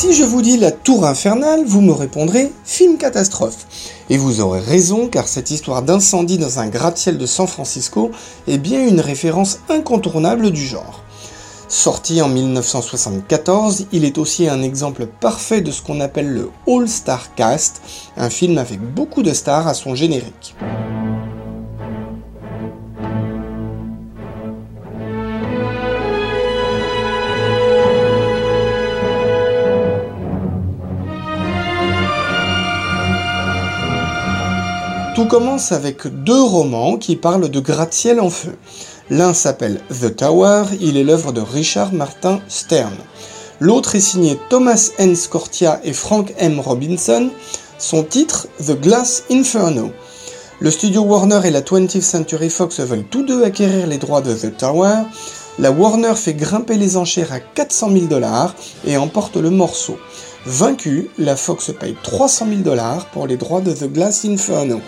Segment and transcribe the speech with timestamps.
[0.00, 3.66] Si je vous dis la tour infernale, vous me répondrez film catastrophe.
[4.08, 8.10] Et vous aurez raison car cette histoire d'incendie dans un gratte-ciel de San Francisco
[8.48, 11.02] est bien une référence incontournable du genre.
[11.68, 17.34] Sorti en 1974, il est aussi un exemple parfait de ce qu'on appelle le All-Star
[17.34, 17.82] Cast,
[18.16, 20.56] un film avec beaucoup de stars à son générique.
[35.20, 38.56] Tout commence avec deux romans qui parlent de gratte-ciel en feu.
[39.10, 42.94] L'un s'appelle The Tower, il est l'œuvre de Richard Martin Stern.
[43.60, 45.14] L'autre est signé Thomas N.
[45.14, 46.58] Scortia et Frank M.
[46.58, 47.28] Robinson.
[47.78, 49.90] Son titre, The Glass Inferno.
[50.58, 54.32] Le studio Warner et la 20th Century Fox veulent tous deux acquérir les droits de
[54.32, 55.02] The Tower.
[55.58, 58.54] La Warner fait grimper les enchères à 400 000 dollars
[58.86, 59.98] et emporte le morceau.
[60.46, 64.80] Vaincu, la Fox paye 300 000 dollars pour les droits de The Glass Inferno.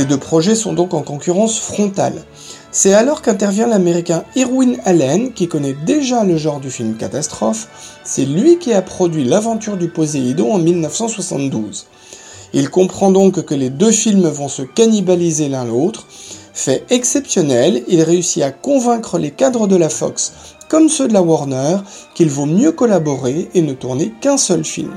[0.00, 2.22] Les deux projets sont donc en concurrence frontale.
[2.72, 7.68] C'est alors qu'intervient l'américain Irwin Allen, qui connaît déjà le genre du film catastrophe.
[8.02, 11.86] C'est lui qui a produit L'aventure du Poséidon en 1972.
[12.54, 16.06] Il comprend donc que les deux films vont se cannibaliser l'un l'autre.
[16.54, 20.32] Fait exceptionnel, il réussit à convaincre les cadres de la Fox,
[20.70, 21.76] comme ceux de la Warner,
[22.14, 24.94] qu'il vaut mieux collaborer et ne tourner qu'un seul film.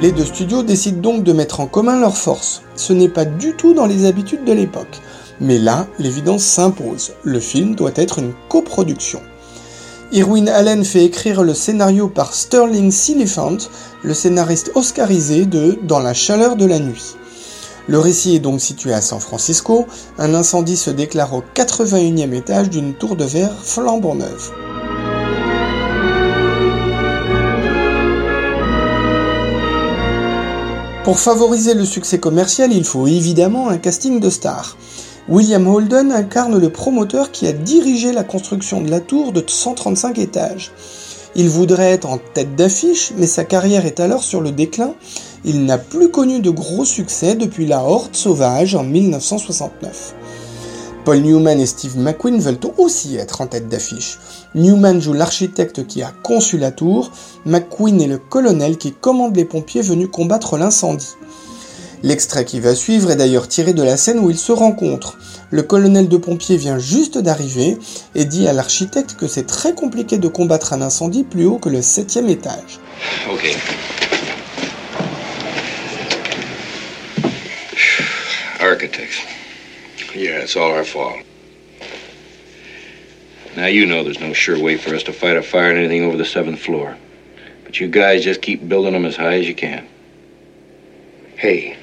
[0.00, 2.62] Les deux studios décident donc de mettre en commun leurs forces.
[2.76, 5.00] Ce n'est pas du tout dans les habitudes de l'époque.
[5.40, 7.14] Mais là, l'évidence s'impose.
[7.24, 9.20] Le film doit être une coproduction.
[10.12, 13.58] Irwin Allen fait écrire le scénario par Sterling Siliphant,
[14.04, 17.16] le scénariste oscarisé de Dans la chaleur de la nuit.
[17.88, 19.86] Le récit est donc situé à San Francisco.
[20.16, 24.52] Un incendie se déclare au 81e étage d'une tour de verre flambant neuve.
[31.08, 34.76] Pour favoriser le succès commercial, il faut évidemment un casting de stars.
[35.30, 40.18] William Holden incarne le promoteur qui a dirigé la construction de la tour de 135
[40.18, 40.70] étages.
[41.34, 44.92] Il voudrait être en tête d'affiche, mais sa carrière est alors sur le déclin.
[45.46, 50.14] Il n'a plus connu de gros succès depuis La Horde sauvage en 1969.
[51.08, 54.18] Paul Newman et Steve McQueen veulent aussi être en tête d'affiche.
[54.54, 57.12] Newman joue l'architecte qui a conçu la tour,
[57.46, 61.14] McQueen est le colonel qui commande les pompiers venus combattre l'incendie.
[62.02, 65.16] L'extrait qui va suivre est d'ailleurs tiré de la scène où ils se rencontrent.
[65.50, 67.78] Le colonel de pompiers vient juste d'arriver
[68.14, 71.70] et dit à l'architecte que c'est très compliqué de combattre un incendie plus haut que
[71.70, 72.80] le septième étage.
[78.60, 79.37] Architects.
[80.18, 81.22] Yeah, it's all our fault.
[83.54, 86.02] Now you know there's no sure way for us to fight a fire in anything
[86.02, 86.96] over the seventh floor.
[87.62, 89.86] But you guys just keep building them as high as you can.
[91.36, 91.76] Hey,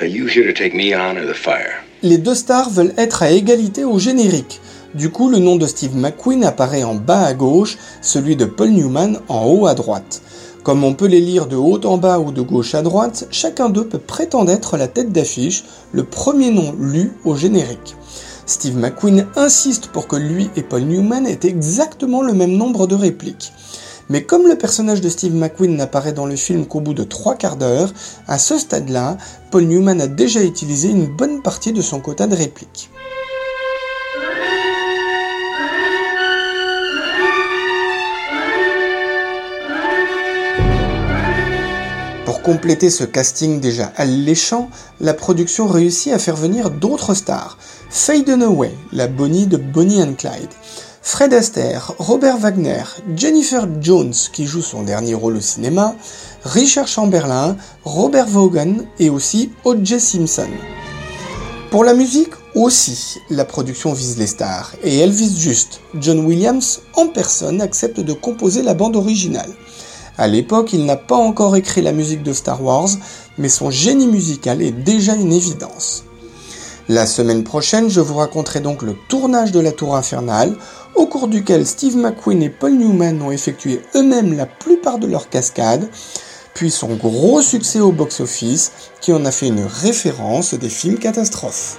[0.00, 1.82] are you here to take me on or the fire?
[2.02, 4.60] Les deux stars veulent être à égalité au générique.
[4.94, 8.68] Du coup, le nom de Steve McQueen apparaît en bas à gauche, celui de Paul
[8.68, 10.20] Newman en haut à droite.
[10.62, 13.70] Comme on peut les lire de haut en bas ou de gauche à droite, chacun
[13.70, 17.96] d'eux peut prétendre être la tête d'affiche, le premier nom lu au générique.
[18.44, 22.94] Steve McQueen insiste pour que lui et Paul Newman aient exactement le même nombre de
[22.94, 23.52] répliques.
[24.08, 27.34] Mais comme le personnage de Steve McQueen n'apparaît dans le film qu'au bout de trois
[27.34, 27.92] quarts d'heure,
[28.26, 29.18] à ce stade-là,
[29.50, 32.90] Paul Newman a déjà utilisé une bonne partie de son quota de répliques.
[42.38, 44.70] Pour compléter ce casting déjà alléchant,
[45.00, 47.58] la production réussit à faire venir d'autres stars.
[47.90, 50.48] Faye Dunaway, la Bonnie de Bonnie and Clyde,
[51.02, 52.84] Fred Astaire, Robert Wagner,
[53.16, 55.96] Jennifer Jones qui joue son dernier rôle au cinéma,
[56.44, 59.98] Richard Chamberlain, Robert Vaughan et aussi O.J.
[59.98, 60.48] Simpson.
[61.72, 65.80] Pour la musique aussi, la production vise les stars et elle vise juste.
[66.00, 69.50] John Williams en personne accepte de composer la bande originale.
[70.18, 72.88] À l'époque, il n'a pas encore écrit la musique de Star Wars,
[73.38, 76.02] mais son génie musical est déjà une évidence.
[76.88, 80.56] La semaine prochaine, je vous raconterai donc le tournage de la Tour Infernale,
[80.96, 85.28] au cours duquel Steve McQueen et Paul Newman ont effectué eux-mêmes la plupart de leurs
[85.28, 85.88] cascades,
[86.52, 91.78] puis son gros succès au box-office, qui en a fait une référence des films catastrophes.